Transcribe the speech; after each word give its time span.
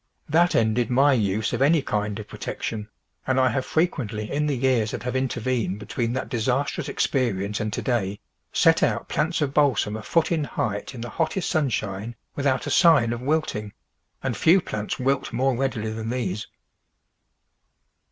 That 0.27 0.55
ended 0.55 0.87
TRANSPLANTING 0.87 0.95
my 0.95 1.13
use 1.13 1.53
of 1.53 1.61
any 1.61 1.83
kind 1.83 2.17
of 2.17 2.27
protection, 2.27 2.89
and 3.27 3.39
I 3.39 3.49
have 3.49 3.67
fre 3.67 3.81
quently, 3.81 4.27
in 4.31 4.47
the 4.47 4.57
years 4.57 4.89
that 4.89 5.03
have 5.03 5.15
intervened 5.15 5.77
between 5.77 6.11
that 6.13 6.27
disastrous 6.27 6.89
experience 6.89 7.59
and 7.59 7.71
to 7.71 7.83
day, 7.83 8.19
set 8.51 8.81
out 8.81 9.09
plants 9.09 9.41
of 9.41 9.53
balsam 9.53 9.95
a 9.95 10.01
foot 10.01 10.31
in 10.31 10.43
height 10.43 10.95
in 10.95 11.01
the 11.01 11.09
hottest 11.09 11.49
sunshine 11.51 12.15
without 12.35 12.65
a 12.65 12.71
sign 12.71 13.13
of 13.13 13.21
wilting— 13.21 13.73
and 14.23 14.35
few 14.35 14.59
plants 14.59 14.97
wilt 14.97 15.31
more 15.31 15.55
readily 15.55 15.91
than 15.93 16.09
these. 16.09 16.47